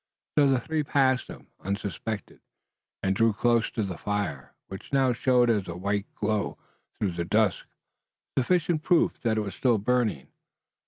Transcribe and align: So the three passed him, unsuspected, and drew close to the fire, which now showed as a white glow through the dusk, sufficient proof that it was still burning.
So 0.35 0.47
the 0.49 0.59
three 0.59 0.81
passed 0.81 1.27
him, 1.27 1.45
unsuspected, 1.59 2.41
and 3.03 3.15
drew 3.15 3.33
close 3.33 3.69
to 3.69 3.83
the 3.83 3.99
fire, 3.99 4.55
which 4.65 4.91
now 4.91 5.13
showed 5.13 5.47
as 5.51 5.67
a 5.67 5.77
white 5.77 6.07
glow 6.15 6.57
through 6.97 7.11
the 7.11 7.23
dusk, 7.23 7.67
sufficient 8.35 8.81
proof 8.81 9.19
that 9.19 9.37
it 9.37 9.41
was 9.41 9.53
still 9.53 9.77
burning. 9.77 10.29